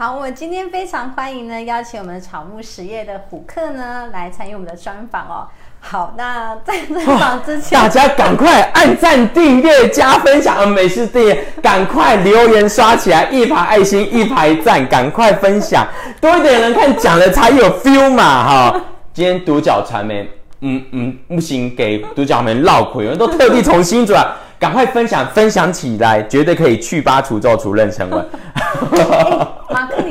[0.00, 5.48] 好，我们今天非常欢迎呢，邀请我们草木实业的虎克呢来参与我们的专访哦。
[5.80, 15.84] 好，那在专访之前，大家赶快按赞、订阅、加分享，呃，美食订阅，赶快留言刷起来，一排爱心，一排赞，赶快分享，
[16.20, 18.80] 多一点人看讲了才有 feel 嘛，哈。
[19.12, 24.24] 今天独角传媒，嗯嗯，不行，给独角们绕亏，我们都特地从新转。
[24.60, 28.28] 赶快分享，分享起来，绝对可以去疤除皱、除妊娠纹。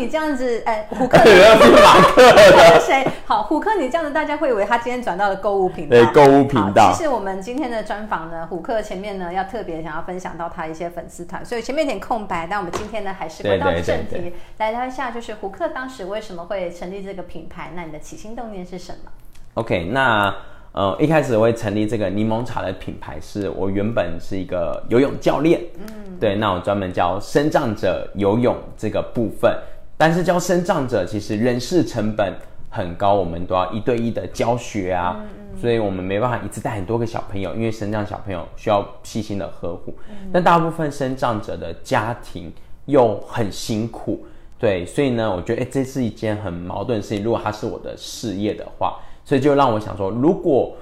[0.08, 3.06] 这样子，哎， 虎克，马克，谁？
[3.26, 5.96] 好，虎克，你这样子，大家会以为他今天转到了购物频道。
[5.96, 6.92] 对，购物频道。
[6.94, 12.48] 其实我们今天的专访呢，虎克前面呢要特别想要分享到他一些粉丝团，所以前面有点空白。
[12.50, 17.72] 但我们今天呢，还是回到正题，来聊一下，就是虎克当时为什么会成立这个品牌？
[17.76, 19.12] 那你的起心动念是什么
[19.56, 20.34] ？OK，那。
[20.74, 29.52] 呃，一开始我会成立这个柠檬茶的品牌，是我原本是一个游泳教练，嗯，对，那我专门教生长者游泳这个部分，
[29.98, 32.34] 但是教生长者其实人事成本
[32.70, 35.20] 很高，我们都要一对一的教学啊，
[35.60, 39.94] 所以我们没办法一次带很多个小朋友，因为生长小朋友需要细心的呵护，
[40.32, 42.54] 但大部分生长者的家庭
[42.86, 44.24] 又很辛苦，
[44.60, 49.00] 对，所以呢，我觉得哎，这是一件很矛盾的事情，如果他是我的事业的话。
[49.26, 50.74] 所以就让我想说，如果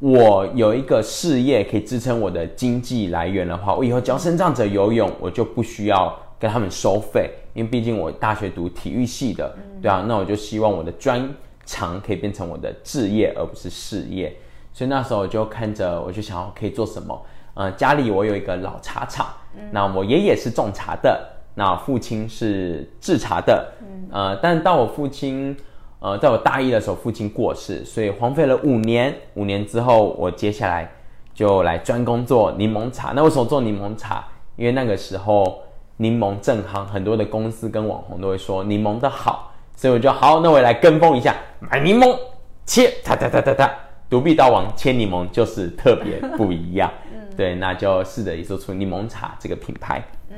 [0.00, 6.12] 我有一个事业可以支撑我的经济来源的话，我以后教生长者游泳，我就不需要
[6.44, 11.26] 跟他们收费，因为毕竟我大学读体育系的，对啊，那我就希望我的专
[11.64, 14.30] 长可以变成我的置业，而不是事业。
[14.70, 17.18] 所以那时候我就看着，我就想要可以做什么？
[17.54, 19.28] 呃，家里我有一个老茶厂，
[19.70, 23.72] 那我爷爷是种茶的，那父亲是制茶的，
[24.12, 25.56] 呃，但到我父亲。
[26.00, 29.14] 呃，在我大一的时候，父亲过世，所以荒废了五年。
[29.36, 30.92] 五年之后，我接下来
[31.32, 33.12] 就来专攻做柠檬茶。
[33.16, 34.22] 那为什么做柠檬茶？
[34.56, 35.62] 因为那个时候
[35.96, 42.18] 柠檬正夯，很多的公司跟网红都会说柠檬的好，所以我就好，那我也来跟风一下，买柠檬
[42.66, 43.74] 切，哒哒哒哒哒，
[44.10, 46.90] 独臂刀王切柠檬就是特别不一样。
[47.36, 50.00] 对，那就试着也做出柠檬茶这个品牌。
[50.30, 50.36] 嗯，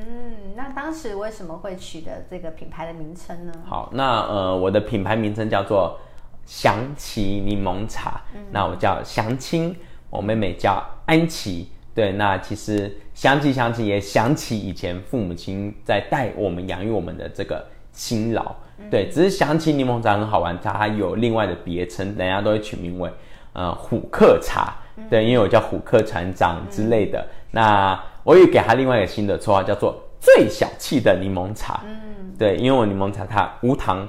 [0.56, 3.52] 那当时为什么会取得这个品牌的名称呢？
[3.66, 5.98] 好，那呃，我的品牌名称叫做
[6.46, 8.22] 祥奇柠檬茶。
[8.50, 9.76] 那我叫祥青，
[10.08, 11.70] 我妹妹叫安琪。
[11.94, 18.54] 对，那其实祥奇祥奇也想起以前父母亲在带我们养育我们的这个辛劳。
[18.91, 23.10] 对，只是想起柠檬茶很好玩，它还有另外的别称，人家都会取名为
[23.54, 24.75] 呃虎克茶。
[25.09, 27.27] 对，因为我叫虎克船长之类的。
[27.50, 31.81] 那我也给他另外一个新的绰号，叫做最小气的柠檬茶。
[31.87, 34.06] 嗯，对，因为我柠檬茶它无糖、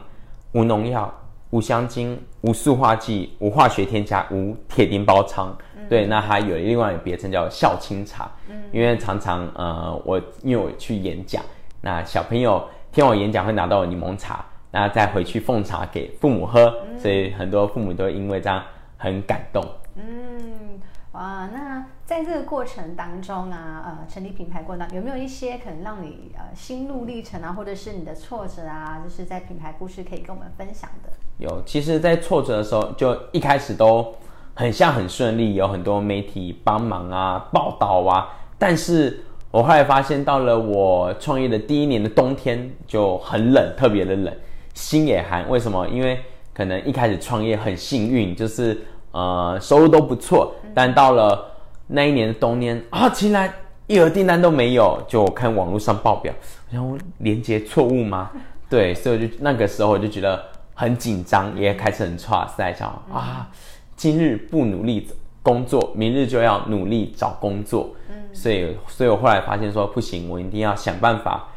[0.51, 1.09] 无农药、
[1.51, 5.57] 无香精、无塑化剂、无化学添加、无铁钉包装。
[5.89, 8.31] 对，那还有另外一个别称叫孝亲茶。
[8.49, 11.43] 嗯，因为常常呃，我因为我去演讲，
[11.81, 18.63] 那小朋友听我演讲会拿到柠檬茶，那再回去奉茶给父母喝，所以很多父母都因为这样
[18.97, 19.63] 很感动。
[19.95, 20.79] 嗯，
[21.13, 21.85] 哇，那。
[22.07, 31.09] 在这个过程当中啊，呃，成立品牌过程有没有一些可能让你呃心路历程啊，或者是你的挫折啊，就是在品牌故事可以跟我们分享的？
[31.37, 34.15] 有，其实，在挫折的时候，就一开始都
[34.57, 38.27] 很像很顺利，有很多媒体帮忙啊、报道啊。
[38.57, 44.33] 但是我后来发现，到了我创业的第一年的冬天就很冷，特别的冷，
[44.73, 45.47] 心也寒。
[45.47, 45.87] 为什么？
[45.89, 46.19] 因为
[46.55, 48.75] 可能一开始创业很幸运，就是
[49.11, 51.51] 呃收入都不错，但到了
[51.85, 53.53] 那一年的冬天啊，竟然
[53.85, 54.99] 一盒订单都没有。
[55.07, 56.33] 就我看网络上报表，
[56.71, 58.31] 然后连接错误吗？
[58.67, 60.43] 对，所以我就那个时候我就觉得
[60.73, 63.47] 很紧张，也开始很差，在想啊，
[63.97, 65.09] 今日不努力
[65.43, 67.93] 工作，明日就要努力找工作。
[68.09, 71.49] 嗯，所以，所以我后来发现说不行，我一定要想办法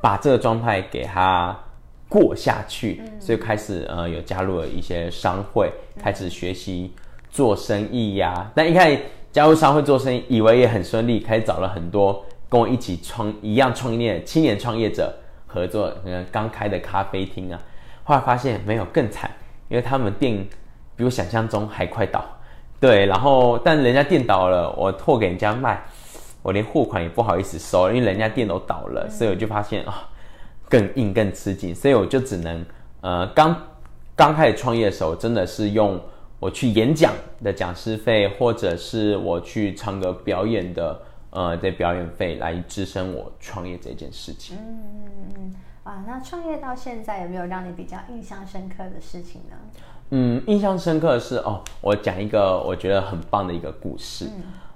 [0.00, 1.54] 把这个状态给他。
[2.10, 6.90] 过下去，所以开始呃有加入了一些商会，开始学习
[7.28, 8.50] 做生意呀。
[8.54, 15.14] 但一开始加入商会做生意，以为也很顺利，开始找了很多跟我一起创一样创业青年创业者
[15.46, 17.60] 合作，嗯，刚开的咖啡厅啊。
[18.04, 19.30] 后来发现没有更惨，
[19.68, 20.48] 因为他们店
[20.98, 22.22] 比我想象中还快倒。
[22.78, 25.82] 对，然后但人家店倒了，我货给人家卖，
[26.42, 30.06] 我连货款也不好意思收，因为人家店都倒了，所以我就发现啊。
[30.70, 32.62] 更硬更吃紧，所以我就只能，
[33.00, 33.56] 呃，刚
[34.14, 35.98] 刚开始创业的时候，真的是用
[36.38, 44.58] 我去演讲的讲师费，或者是我去唱歌表演的，呃，的表演费来支撑我创业这件事情。
[44.60, 45.54] 嗯嗯嗯，
[45.84, 49.56] 啊，那创业到现在有没有让你比较印象深刻的事情呢？
[50.10, 54.26] 嗯，印象深刻的是哦，我讲一个我觉得很棒的一个故事。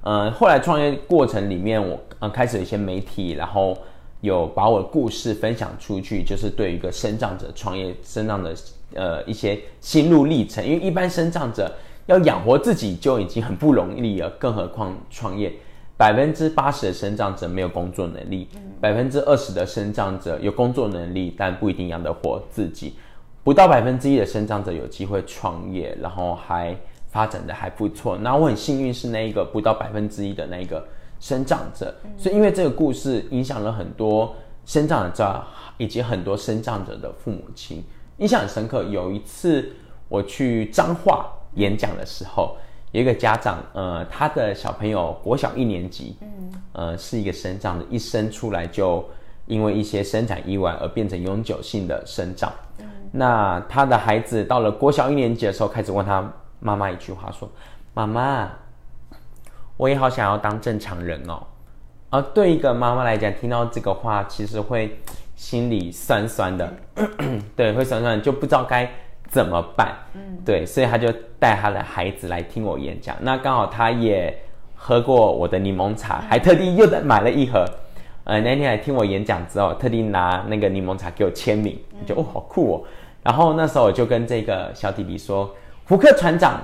[0.04, 3.76] 嗯，呃，后来创业过程里面，我呃开始有一些媒体，然后。
[4.22, 8.54] 有把我的故事分享出去，就是对一个生长者创业、生长的
[8.94, 10.64] 呃一些心路历程。
[10.64, 11.68] 因为一般生长者
[12.06, 15.52] 要养活自己就已经很不容易了，更何况创业。
[15.96, 18.46] 百分之八十的生长者没有工作能力，
[18.80, 22.94] 百分之二十的生长者有工作能力，但不一定养得活自己。
[23.44, 26.76] 不到百分之一的生长者有机会创业，然后还
[27.08, 28.16] 发展的还不错。
[28.18, 30.86] 那我很幸运是那一个不到百分之一的那一个。
[31.22, 34.34] 生长者，所以因为这个故事影响了很多
[34.66, 35.40] 生长者
[35.78, 37.80] 以及很多生长者的父母亲，
[38.16, 38.82] 印象很深刻。
[38.82, 39.70] 有一次
[40.08, 42.56] 我去彰化演讲的时候，
[42.90, 49.08] 有一个家长，呃，他的小朋友国小一年级，嗯，呃，是一个生长的，一生出来就
[49.46, 52.52] 因为一些生产意外而变成永久性的生长。
[53.12, 56.28] 那他的孩子到了国小一年级的时候，开始问他
[56.58, 57.48] 妈妈一句话，说
[57.94, 58.50] ：“妈妈。”
[59.78, 61.42] 我也好想要当正常人哦，
[62.10, 64.96] 而对一个妈妈来讲，听到这个话，其实会
[65.34, 66.72] 心里酸酸的，
[67.56, 68.88] 对，会酸酸，就不知道该
[69.28, 69.96] 怎么办。
[70.12, 71.10] 嗯，对，所以他就
[71.40, 73.16] 带他的孩子来听我演讲。
[73.20, 74.38] 那刚好他也
[74.76, 77.64] 喝过我的柠檬茶，还特地又买了一盒。
[78.24, 81.76] 呃，那天来听我演讲之后，特地拿那个柠檬茶给我签名，
[82.06, 82.84] 就哦，好酷哦。
[83.22, 85.54] 然后那时候我就跟这个小弟弟说，
[85.86, 86.60] 胡克船长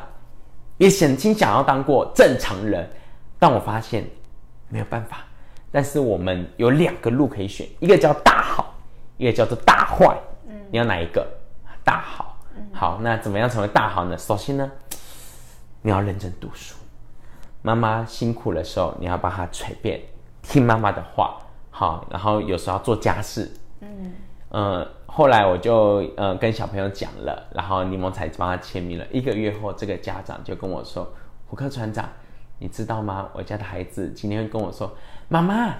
[0.77, 2.89] 也想亲想要当过正常人。
[3.39, 4.05] 但我发现
[4.69, 5.19] 没有办法，
[5.71, 8.75] 但是我们有两个路可以选，一个叫大好，
[9.17, 10.19] 一个叫做大坏。
[10.49, 11.25] 嗯，你要哪一个？
[11.85, 12.37] 大好。
[12.73, 14.19] 好，那怎么样成为大好呢？
[14.19, 14.69] 首先呢，
[15.83, 16.75] 你要认真读书。
[17.63, 20.09] 妈妈辛苦的时候，你要帮她捶背，
[20.43, 21.39] 听妈妈的话。
[21.71, 23.49] 好，然后有时候要做家事。
[23.81, 24.15] 嗯
[24.51, 29.05] 嗯，后来我就呃跟小朋友讲了，然后柠檬才帮他签名了。
[29.11, 31.11] 一个月后，这个家长就跟我说
[31.49, 32.09] ：“胡克船长。”
[32.61, 33.29] 你知道吗？
[33.33, 34.93] 我家的孩子今天跟我说
[35.29, 35.75] ：“妈妈，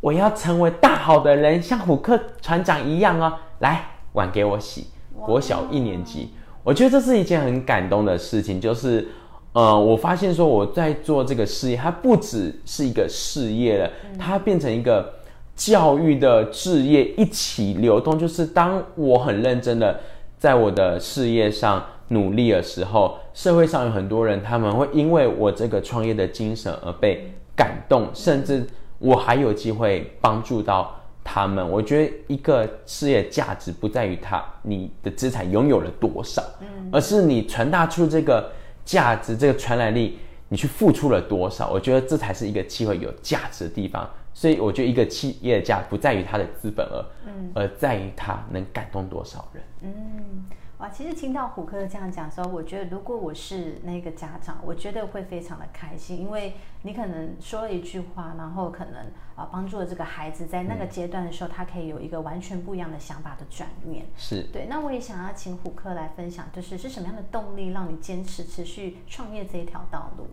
[0.00, 4.86] 我要成为大好的人，像虎克船长一样哦。”来，碗给我洗。
[5.22, 8.58] 国小一年级，我觉得这是一件很感动的事情。
[8.58, 9.06] 就是，
[9.52, 15.12] 呃，我发现说我在做这个事业，它不只是一个事业了，它变成一个
[15.60, 18.18] 教育的事业一起流动。
[18.18, 20.00] 就是当我很认真的
[20.38, 21.84] 在我的事业上。
[22.12, 28.66] 努力的时候，社会上有很多人，他们会因为我这个创业的精神而被感动，甚至
[28.98, 31.64] 我还有机会帮助到他们。
[31.70, 36.42] 我觉得一个事业价值不在于他你的资产拥有了多少，
[36.90, 38.50] 而是你传达出这个
[38.84, 40.18] 价值、这个传染力，
[40.50, 41.70] 你去付出了多少。
[41.70, 44.06] 我觉得这才是一个机会有价值的地方。
[44.34, 50.44] 所以，我觉得一个企业价不在于它的资本额，嗯，而在于它能感动多少人，嗯。
[50.80, 58.94] 哇，其实听到虎哥这样讲的时候，我觉得如果我是那个家长，我觉得会非常的开心，因为你可能说了一句话，然后可能
[59.36, 64.06] 啊帮助了这个孩子在那个阶段的时候，他可以有一个完全不一样的想法的转念。
[64.16, 64.64] 是对。
[64.70, 70.28] 那我也想要请虎哥来分享，就是是什么样的动力让你坚持持续创业这一条道路？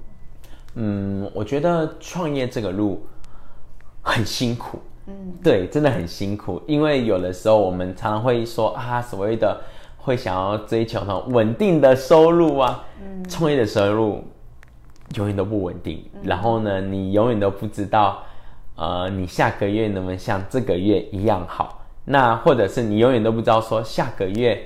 [0.75, 3.05] 嗯，我觉得创业这个路
[4.01, 4.79] 很辛苦。
[5.07, 9.61] 嗯，对，真的很辛苦，因为有的时候我们常常会说啊，所谓的。
[10.07, 12.81] 会想要追求那种稳定的收入啊，
[13.27, 14.23] 创业的收入
[15.15, 16.01] 永远都不稳定。
[16.23, 18.23] 然后呢，你永远都不知道，
[18.77, 21.83] 呃，你下个月能不能像这个月一样好？
[22.05, 24.57] 那或者是你永远都不知道说下个月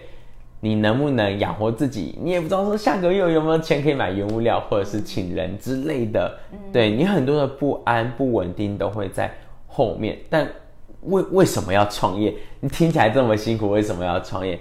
[0.59, 2.19] 你能不能养活自己？
[2.21, 6.37] 你也不知道说下个月有没有钱可以买原物料，或者是请人之类的。
[6.71, 9.33] 对你很多的不安、不稳定都会在
[9.65, 10.19] 后面。
[10.29, 10.47] 但
[11.01, 12.31] 为为什么要创业？
[12.59, 14.59] 你听起来这么辛苦，为什么要创业？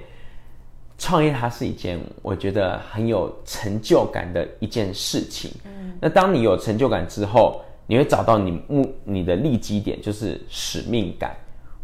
[1.00, 5.50] 创业它是一件我觉得很有成就感的一件事情。
[5.64, 11.34] 嗯，那当你有成就感之后，你会找到你目你的利基点，就是使命感。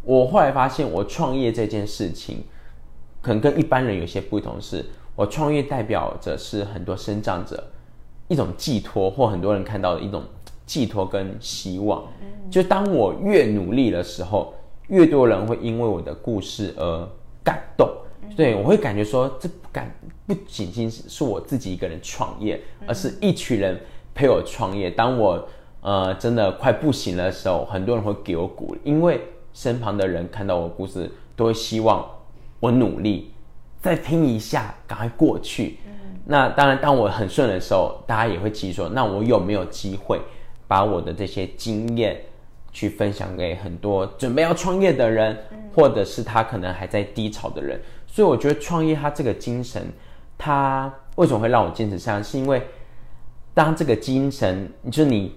[0.02, 2.44] 我后来发现，我创业这件事情。
[3.23, 4.85] 可能跟一般人有些不同，是
[5.16, 7.61] 我创业代表着是很多生长者
[8.28, 10.23] 一种寄托，或很多人看到的一种
[10.64, 12.04] 寄托跟希望。
[12.49, 14.54] 就当我越努力的时候，
[14.87, 17.08] 越多人会因为我的故事而
[17.42, 17.90] 感动。
[18.37, 19.94] 对我会感觉说，这不感
[20.26, 23.80] 不仅仅是我自己一个人创业，而是一群人
[24.14, 24.90] 陪我创业。
[24.90, 25.49] 当我
[25.80, 29.20] 呃真的快不行的时候，很多人会给我鼓励，因为
[29.52, 32.04] 身旁的人看到我故事，都会希望。
[32.58, 33.32] 我努力，
[33.82, 35.78] 再拼一下，赶快过去。
[36.25, 40.18] 那当然，当我很顺的时候，大家也会提说，那我有没有机会
[40.66, 42.18] 把我的这些经验
[42.73, 45.37] 去分享给很多准备要创业的人，
[45.75, 47.78] 或者是他可能还在低潮的人？
[48.16, 49.82] 所以我觉得创业它这个精神，
[50.38, 52.23] 它为什么会让我坚持下来？
[52.23, 52.62] 是因为
[53.52, 55.35] 当这个精神，就是你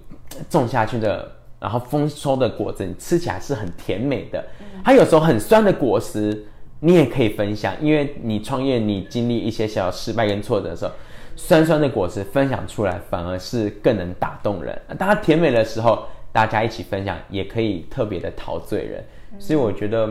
[0.50, 4.41] 种下去的，然后丰收的果子，你吃起来是很甜美的。
[4.86, 6.45] 它有时候很酸的果实。
[6.81, 10.91] 你也可以分享，因为你创业，你经历一些小失败跟挫折的时候，
[11.36, 14.81] 酸酸的果实分享出来，反而是更能打动人。
[14.98, 19.03] 当它甜美的时候，大家一起分享，也可以特别的陶醉人。
[19.38, 20.09] 所以我觉得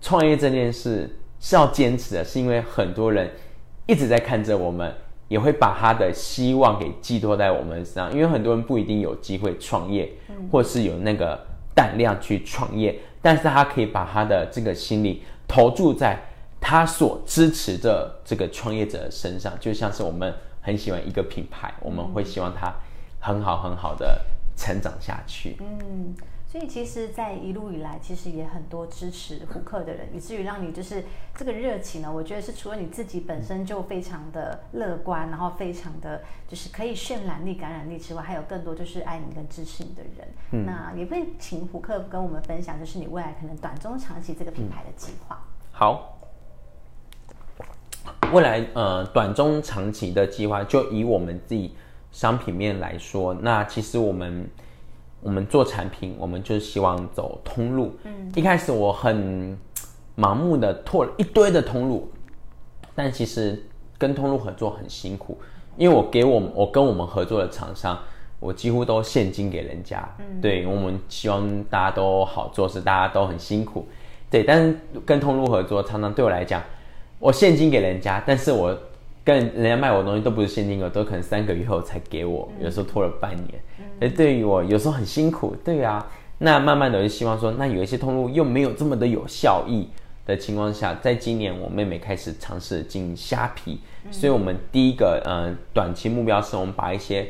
[0.00, 3.30] 创业这件事是要坚持的，是因为很多人
[3.86, 4.94] 一直在看着我们，
[5.28, 8.12] 也会把他的希望给寄托在我们身上。
[8.12, 10.12] 因为很多人不一定有机会创业，
[10.50, 11.38] 或是有那个
[11.74, 15.22] 胆量去创业，但是他可以把他的这个心理。
[15.48, 16.20] 投注在
[16.60, 22.74] 他所支持的这个创业者身上，就像是我们很喜欢一个品牌，我们会希望它
[23.20, 24.20] 很好很好的
[24.56, 25.56] 成长下去。
[25.60, 26.12] 嗯。
[26.56, 32.10] 所以其实，在一路以来，其实也很多支持胡克的人，以至于让你就是这个热情呢。
[32.10, 40.28] 我觉得是除了你自己本身就非常的乐观，然后非常的就是可以渲染力、感染力之外，还有更多就是爱你跟支持你的人。
[40.52, 45.38] 嗯，那也会请胡克跟我们分享，就是你未来可能短中长期这个品牌的计划。
[45.72, 46.18] 好，
[48.32, 51.76] 未来呃短中长期的计划，就以我们自己
[52.12, 54.48] 商品面来说，那其实我们。
[55.20, 57.96] 我们做产品，我们就是希望走通路。
[58.04, 59.58] 嗯，一开始我很
[60.16, 62.10] 盲目的拓了一堆的通路，
[62.94, 63.60] 但其实
[63.98, 65.36] 跟通路合作很辛苦，
[65.76, 67.98] 因为我给我我跟我们合作的厂商，
[68.38, 70.08] 我几乎都现金给人家。
[70.18, 73.86] 嗯，对我们希望大家都好做事，大家都很辛苦。
[74.30, 76.62] 对，但是跟通路合作，常常对我来讲，
[77.18, 78.78] 我现金给人家，但是我。
[79.26, 83.60] 跟人家卖我东西都不是现金额，都可能三个月后才给我，有时候拖了半年。
[83.98, 86.06] 哎，对于我有时候很辛苦，对啊。
[86.38, 89.88] 那慢慢的我就希望说，那有一些通路又没有这么的有效益
[90.24, 93.80] 的情况下，在今年我妹妹开始尝试进虾皮，
[94.12, 97.28] 所以我们第一个呃短期目标是我们把一些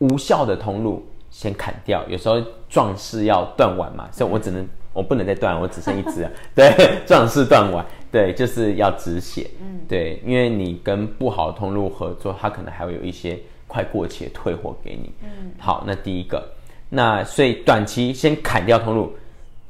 [0.00, 2.04] 无效的通路先砍掉。
[2.08, 4.66] 有时候壮士要断腕嘛，所以我只能。
[4.96, 6.30] 我不能再断，我只剩一只了。
[6.54, 6.72] 对，
[7.04, 7.84] 壮士断腕，
[8.16, 9.46] 对，就是要止血。
[9.60, 15.12] 嗯，对，因为你跟不好的通路合作，他可能还会有一些快过期的退货给你。
[15.22, 16.42] 嗯，好，那第一个，
[16.88, 19.14] 那所以短期先砍掉通路，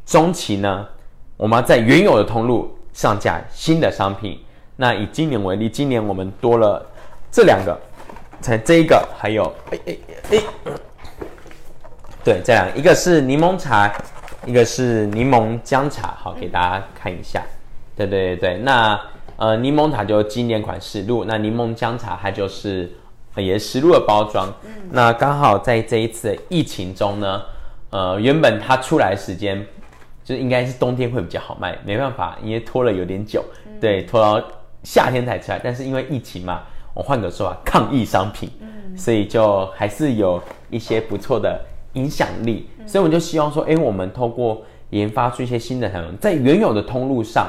[0.05, 0.87] 中期呢，
[1.37, 4.39] 我们要在原有的通路上架新的商品。
[4.77, 6.87] 那以今年为例，今年我们多了
[7.33, 7.77] 这两个，
[8.41, 9.97] 才这一个，还有哎哎
[10.31, 10.43] 哎，
[12.23, 13.93] 对，这样一个是柠檬茶。
[14.45, 17.43] 一个是柠檬姜茶，好给大家看一下。
[17.97, 19.01] 对对对对，那
[19.37, 22.93] 呃柠檬塔就经典款实录，那柠檬姜茶它就是
[23.37, 24.53] 也是实录的包装。
[24.65, 27.43] 嗯，那刚好在这一次疫情中呢，
[27.91, 29.67] 呃原本它出来时间
[30.23, 33.43] 就应该是冬天会比较好卖，没办法，因为拖了有点久，
[33.81, 34.47] 对，拖到
[34.83, 35.61] 夏天才出来。
[35.63, 36.63] 但是因为疫情嘛，
[36.95, 41.61] 我换个说法，抗疫商品，嗯，所以就还是有一些不错的。
[41.97, 47.49] 影响力，所以我就希望说，哎，我们透过研发出一些新的产品，在原有的通路上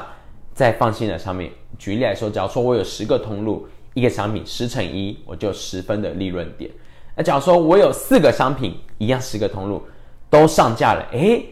[0.58, 1.48] 再放心的上面。
[1.78, 6.68] 举例来说，假如说我有十个通路，一个商品十乘一，我就十分的利润点。
[7.14, 9.80] 那假如说我有四个商品，一样十个通路
[10.28, 11.46] 都上架了，诶，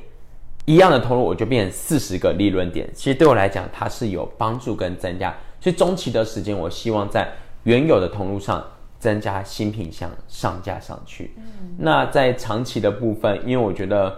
[0.64, 2.90] 一样的通路我就变成四十个利润点。
[2.92, 5.32] 其实对我来讲，它是有帮助跟增加。
[5.60, 7.32] 所以中期的时间，我希望在
[7.62, 8.64] 原有的通路上。
[8.98, 11.36] 增加新品项上架上去，
[11.78, 14.12] 那在长期的部分，因为我觉得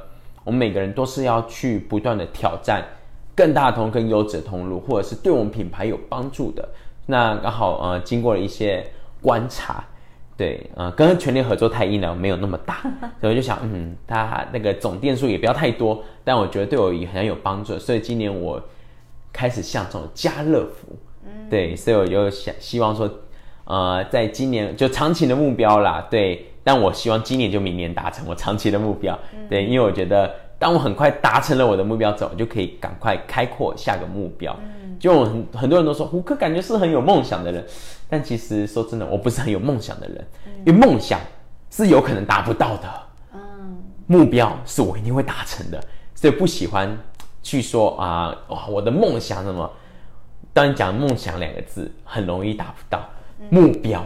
[0.44, 2.86] 我们每个人都是要去不断的挑战
[3.38, 6.68] 更大通、更优质的通路，或者是对我们品牌有帮助的。
[7.06, 8.84] 那刚好呃，经过了一些
[9.22, 9.84] 观察，
[10.36, 12.82] 对，呃，跟全联合作太医疗没有那么大，
[13.20, 18.60] 所以我就想，嗯，它那个总店数也不要太多，但我觉得对我也很有帮助，所以今年我
[19.32, 23.08] 开始向这种家乐福，嗯对，所以我就想希望说，
[23.66, 29.16] 呃，在今年就长期的目标啦，对，但我希望今年就明年达成我长期的目标，
[29.48, 34.54] 对，因为我觉得当我很快达成了我的目标之后，我就可以赶快开阔下个目标。
[34.98, 37.64] 就很很多人都说胡克感觉是很有梦想的人，
[38.08, 40.26] 但其实说真的，我不是很有梦想的人，
[40.66, 41.20] 因为梦想
[41.70, 42.88] 是有可能达不到的，
[43.34, 45.80] 嗯，目标是我一定会达成的，
[46.16, 46.98] 所以不喜欢
[47.42, 49.70] 去说啊，哇，我的梦想什么？
[50.52, 53.00] 当你讲梦想两个字，很容易达不到。
[53.50, 54.04] 目标，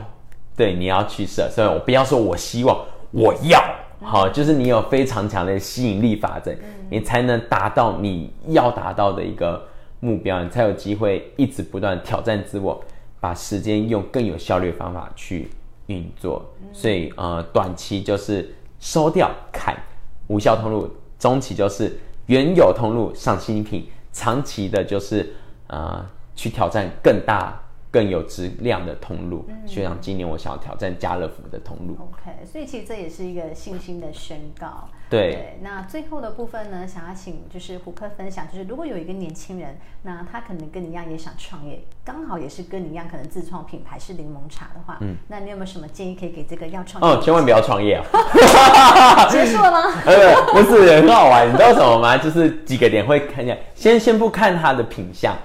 [0.54, 2.78] 对，你要去设，所以我不要说我希望，
[3.12, 3.59] 我要，
[4.02, 6.54] 好，就是你有非常强的吸引力法则，
[6.90, 9.68] 你才能达到你要达到的一个。
[10.04, 12.85] 目标，你才有机会一直不断挑战自我，
[13.21, 15.49] 把时间用更有效率的方法去
[15.87, 16.44] 运作。
[16.73, 19.80] 所以，呃，短期就是收掉砍
[20.26, 20.90] 无效通路，
[21.21, 25.32] 中期就是原有通路上新品，长期的就是
[25.68, 26.04] 呃
[26.35, 27.56] 去挑战更大。
[27.92, 31.94] 更有质量的通路，学长今年我想要挑战家乐福的通路。
[32.00, 34.88] OK，所以其实这也是一个信心的宣告。
[35.11, 47.14] 对，那最后的部分呢，想要请就是胡克分享，就是如果有一个年轻人，那他可能跟你一样也想创业，刚好也是跟你一样可能自创品牌是柠檬茶的话，嗯，那你有没有什么建议可以给这个要创业？
[47.14, 49.28] 哦，千万不要创业啊！
[49.28, 49.78] 结束了吗？
[50.06, 52.16] 呃，不是，很好玩，你知道什么吗？
[52.16, 55.37] 就是几个点会看一下，先先不看他的品相，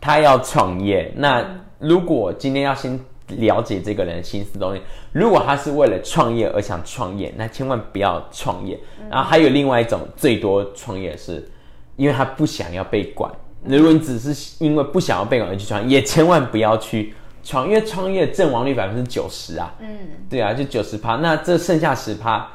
[0.00, 1.44] 他要创业那。
[1.78, 4.80] 如果今天要先了解这个人的心思东西，
[5.12, 8.78] 如果他是为了创业而想创业，那千万不要创业。
[9.10, 11.44] 然后还有另外一种，最多创业是
[11.96, 13.30] 因为他不想要被管。
[13.64, 19.74] 如果你只是因为不想要被管而去创，也千万不要去创，因为创业阵亡率百分之九十啊。
[19.80, 19.88] 嗯，
[20.30, 22.48] 对啊，就九十趴，那这剩下十趴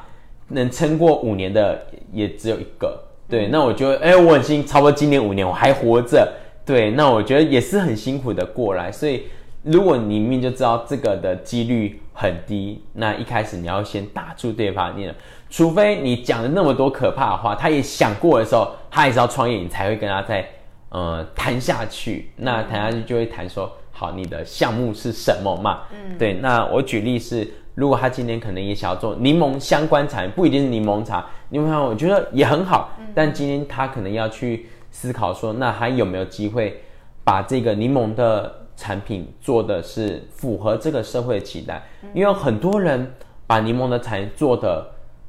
[0.48, 2.98] 能撑过五年的也只有一个。
[3.28, 6.32] 对，那我觉得，哎，我已经差不多今年五年我还活着。
[6.64, 9.24] 对，那我觉得也是很辛苦的过来，所以
[9.62, 15.12] 如果你明明就知道这个的几率很低，那一开始你要先打住对方念，
[15.50, 20.48] 除非你讲了那么多可怕的话，他也想过的时候，他也是要创业，你才会跟他再
[20.90, 22.30] 呃谈下去。
[22.36, 25.80] 那谈下去就会谈说，好，你的项目是什么嘛？
[25.92, 26.34] 嗯，对。
[26.34, 34.68] 那我举例是，如果他今天可能也想要做柠檬相关产品，不一定是柠檬茶，柠檬茶我觉得也很好，但今天他可能要去。
[34.92, 36.82] 思考说，那还有没有机会
[37.24, 41.82] 把这个柠檬的产品做的是符合这个社会的期待？
[42.14, 43.14] 因为很多人
[43.46, 44.86] 把柠檬的产品做的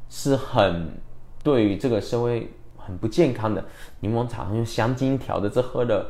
[0.09, 0.91] 是很
[1.41, 3.63] 对于这个社会很不健康的
[4.01, 6.05] 柠檬茶，用香精调的，这喝的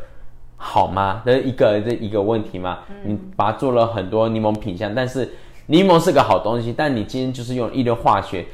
[0.58, 1.22] 好吗？
[1.24, 2.80] 这一个这一个问题嘛。
[3.06, 5.32] 你把它做了很多柠檬品相，但是
[5.68, 8.46] 柠檬是个好东西，但你今天就是用一堆化学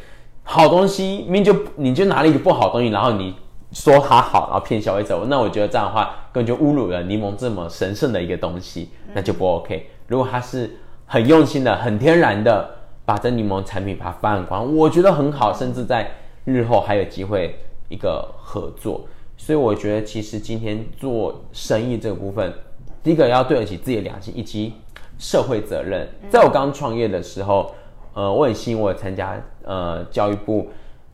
[0.43, 3.33] 好东西，明明就你就拿了一个不好东西，然后你。
[3.71, 9.87] 说它好，然后骗消费者，那我觉得这样的话，根本就侮辱了柠檬这么神圣的一个东西，那就不 OK。
[10.07, 12.67] 如果他是很用心的、很天然的
[13.05, 16.09] 把这柠檬产品把它发扬光，我觉得很好，甚至在
[16.45, 19.05] 日后还有机会一个合作。
[19.37, 22.51] 所以我觉得，其实今天做生意这个部分，
[23.03, 24.73] 第一个要对得起自己的良心以及
[25.19, 26.07] 社会责任。
[26.27, 27.71] 在我刚创业的时候，
[28.15, 30.67] 呃，我很幸运，我参加呃教育部。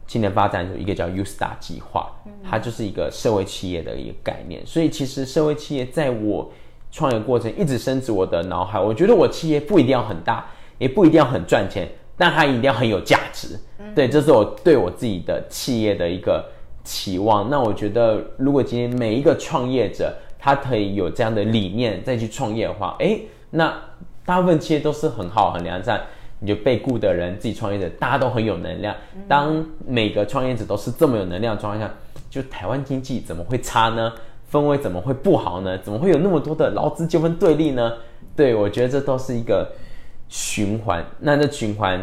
[0.07, 2.11] 青年发展有一个叫 U Star 计划，
[2.43, 4.65] 它就是一个社会企业的一个概念。
[4.65, 6.51] 所以其实社会企业在我
[6.91, 8.79] 创业过程一直深植我的脑海。
[8.79, 10.45] 我觉得我企业不一定要很大，
[10.77, 13.59] 也不一定要很赚钱，但它一定要很有价值。
[13.95, 16.45] 对，这是我对我自己的企业的一个
[16.83, 17.49] 期望。
[17.49, 23.73] 那我觉得，如果今天每一个创业者他可以有这样的理念再去创业的话，诶，那
[24.23, 26.01] 大部分企业都是很好、很良善。
[26.45, 28.95] 你就被雇的人，自己创业者，大家都很有能量。
[29.27, 31.91] 当每个创业者都是这么有能量的状况下，
[32.29, 34.13] 就台湾经济怎么会差呢？
[34.51, 35.75] 氛围怎么会不好呢？
[35.79, 37.93] 怎么会有那么多的劳资纠纷对立呢？
[38.35, 39.67] 对我觉得这都是一个
[40.29, 41.03] 循环。
[41.19, 41.99] 那这循环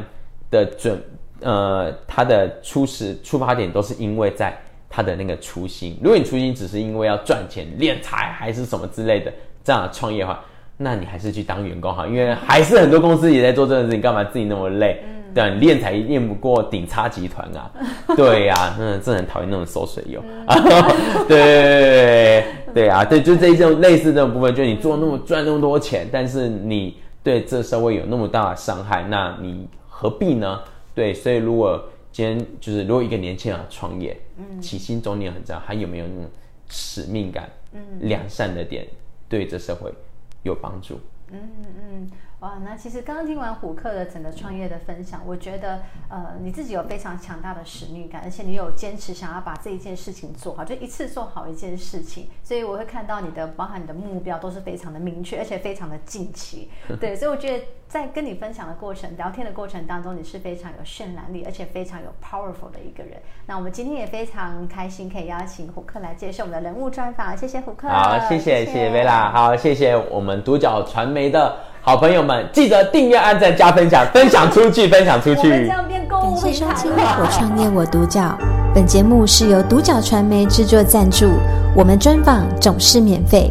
[0.51, 1.01] 的准，
[1.41, 5.97] 呃，它的初始出发点都是因为在他的那个初心。
[6.03, 10.45] 如果你初心只是因为要赚钱、敛财还是什么之类的这样的创业的话，
[10.77, 15.03] 那你还是去当员工好，因为还是很多公司也在做这件事，你干嘛自己那么累？
[15.35, 17.71] 对，练才练不过顶差集团啊！
[18.15, 20.23] 对呀，嗯，真的很讨厌那种收水油。
[21.27, 30.61] 对 对啊，对，就这种类似这种部分，就你做那么赚那么多钱，但是你对这社会有那么大的伤害，那你何必呢？
[30.95, 36.31] 对，所以如果今天就是如果一个年轻人创业，嗯，起心动念很重要，还有没有那种
[36.69, 37.49] 使命感？
[37.73, 38.87] 嗯，良善的点
[39.31, 39.91] 对这社会。
[40.43, 41.01] 有帮助，
[41.31, 56.69] 嗯嗯，哇，那其实刚刚听完虎克的整个创业的分享，我觉得呃你自己有非常强大的使命感，而且你有坚持想要把这一件事情做好，就一次做好一件事情，所以我会看到你的，包含你的目标都是非常的明确，而且非常的近期。
[57.01, 63.21] 对，所以我觉得在跟你分享的过程、聊天的过程当中，你是非常有渲染力，而且非常有 powerful 的一个人。
[63.45, 67.87] 那我们今天也非常开心可以邀请虎克来接受我们的人物专访，谢谢虎克。
[67.91, 75.67] 好，谢谢谢谢薇拉，好，谢谢我们独角传媒的好朋友们，记得订阅、按赞、加分享，分享出去，分享出我们这。
[75.67, 77.19] 样变购物感谢收听《了。
[77.21, 78.23] 我创业我独角》。
[78.75, 81.27] 本节目是由独角传媒制作赞助，
[81.77, 83.51] 我们专访总是免费。